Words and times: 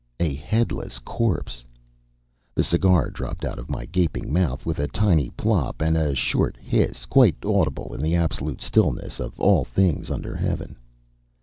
A 0.19 0.33
headless 0.33 0.97
corpse! 0.97 1.63
The 2.55 2.63
cigar 2.63 3.11
dropped 3.11 3.45
out 3.45 3.59
of 3.59 3.69
my 3.69 3.85
gaping 3.85 4.33
mouth 4.33 4.65
with 4.65 4.79
a 4.79 4.87
tiny 4.87 5.29
plop 5.37 5.79
and 5.79 5.95
a 5.95 6.15
short 6.15 6.57
hiss 6.57 7.05
quite 7.05 7.35
audible 7.45 7.93
in 7.93 8.01
the 8.01 8.15
absolute 8.15 8.61
stillness 8.63 9.19
of 9.19 9.39
all 9.39 9.63
things 9.63 10.09
under 10.09 10.35
heaven. 10.35 10.75